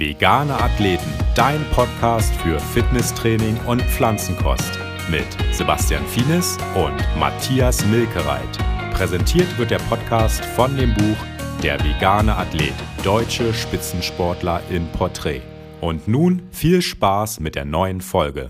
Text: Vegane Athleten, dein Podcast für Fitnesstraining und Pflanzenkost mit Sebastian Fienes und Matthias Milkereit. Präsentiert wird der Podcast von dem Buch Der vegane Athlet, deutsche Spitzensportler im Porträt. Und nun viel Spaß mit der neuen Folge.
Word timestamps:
Vegane 0.00 0.58
Athleten, 0.58 1.12
dein 1.34 1.62
Podcast 1.72 2.34
für 2.36 2.58
Fitnesstraining 2.58 3.54
und 3.66 3.82
Pflanzenkost 3.82 4.78
mit 5.10 5.26
Sebastian 5.52 6.06
Fienes 6.06 6.56
und 6.74 6.96
Matthias 7.18 7.84
Milkereit. 7.84 8.48
Präsentiert 8.94 9.58
wird 9.58 9.70
der 9.70 9.78
Podcast 9.90 10.42
von 10.42 10.74
dem 10.74 10.94
Buch 10.94 11.18
Der 11.62 11.78
vegane 11.84 12.34
Athlet, 12.34 12.72
deutsche 13.04 13.52
Spitzensportler 13.52 14.62
im 14.70 14.86
Porträt. 14.92 15.42
Und 15.82 16.08
nun 16.08 16.48
viel 16.50 16.80
Spaß 16.80 17.40
mit 17.40 17.54
der 17.54 17.66
neuen 17.66 18.00
Folge. 18.00 18.48